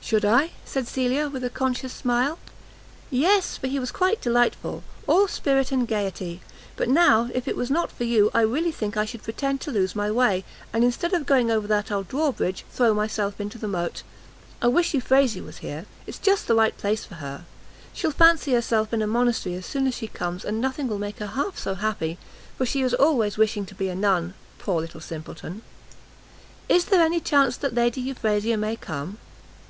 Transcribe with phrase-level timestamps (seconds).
[0.00, 2.38] "Should I?" said Cecilia, with a conscious smile.
[3.10, 6.40] "Yes, for he was quite delightful; all spirit and gaiety,
[6.76, 9.72] but now, if it was not for you, I really think I should pretend to
[9.72, 13.58] lose my way, and instead of going over that old draw bridge, throw myself into
[13.58, 14.02] the moat.
[14.62, 15.84] I wish Euphrasia was here.
[16.06, 17.44] It's just the right place for her.
[17.92, 21.18] She'll fancy herself in a monastery as soon as she comes, and nothing will make
[21.18, 22.16] her half so happy,
[22.56, 25.62] for she is always wishing to be a Nun, poor little simpleton.
[26.68, 29.18] "Is there any chance that Lady Euphrasia may come?"